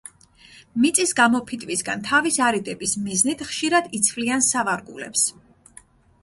მიწის 0.85 1.11
გამოფიტვისგან 1.19 2.01
თავის 2.07 2.39
არიდების 2.45 2.95
მიზნით, 3.09 3.45
ხშირად 3.51 3.91
იცვლიან 3.99 4.45
სავარგულებს. 4.49 5.29